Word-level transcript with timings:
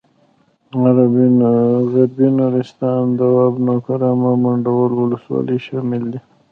غربي 2.05 2.27
نورستان 2.37 3.01
دواب 3.19 3.53
نورګرام 3.65 4.19
او 4.29 4.35
منډول 4.43 4.91
ولسوالۍ 4.93 5.57
شاملې 5.67 6.07
دي. 6.13 6.19